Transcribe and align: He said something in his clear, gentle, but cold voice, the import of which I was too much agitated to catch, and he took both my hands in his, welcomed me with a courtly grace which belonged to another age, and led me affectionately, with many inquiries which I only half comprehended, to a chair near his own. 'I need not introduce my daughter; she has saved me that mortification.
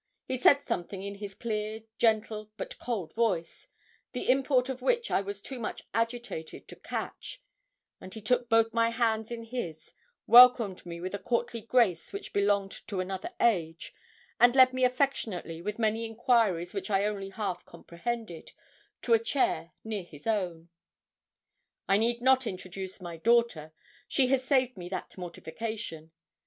He 0.25 0.39
said 0.39 0.61
something 0.67 1.03
in 1.03 1.13
his 1.13 1.35
clear, 1.35 1.83
gentle, 1.99 2.49
but 2.57 2.79
cold 2.79 3.13
voice, 3.13 3.67
the 4.13 4.31
import 4.31 4.67
of 4.67 4.81
which 4.81 5.11
I 5.11 5.21
was 5.21 5.43
too 5.43 5.59
much 5.59 5.83
agitated 5.93 6.67
to 6.69 6.75
catch, 6.75 7.39
and 7.99 8.11
he 8.11 8.19
took 8.19 8.49
both 8.49 8.73
my 8.73 8.89
hands 8.89 9.29
in 9.29 9.43
his, 9.43 9.93
welcomed 10.25 10.87
me 10.87 10.99
with 10.99 11.13
a 11.13 11.19
courtly 11.19 11.61
grace 11.61 12.11
which 12.11 12.33
belonged 12.33 12.71
to 12.87 12.99
another 12.99 13.29
age, 13.39 13.93
and 14.39 14.55
led 14.55 14.73
me 14.73 14.83
affectionately, 14.85 15.61
with 15.61 15.77
many 15.77 16.03
inquiries 16.05 16.73
which 16.73 16.89
I 16.89 17.05
only 17.05 17.29
half 17.29 17.63
comprehended, 17.63 18.53
to 19.03 19.13
a 19.13 19.19
chair 19.19 19.71
near 19.83 20.01
his 20.03 20.25
own. 20.25 20.69
'I 21.87 21.97
need 21.97 22.21
not 22.23 22.47
introduce 22.47 23.01
my 23.01 23.17
daughter; 23.17 23.71
she 24.07 24.29
has 24.29 24.43
saved 24.43 24.77
me 24.77 24.89
that 24.89 25.15
mortification. 25.15 26.09